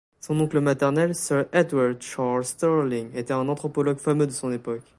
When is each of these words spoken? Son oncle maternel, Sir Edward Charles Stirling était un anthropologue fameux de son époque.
Son 0.19 0.39
oncle 0.39 0.59
maternel, 0.61 1.13
Sir 1.13 1.47
Edward 1.53 1.97
Charles 2.01 2.43
Stirling 2.43 3.13
était 3.15 3.33
un 3.33 3.47
anthropologue 3.47 3.99
fameux 3.99 4.25
de 4.25 4.31
son 4.31 4.51
époque. 4.51 4.81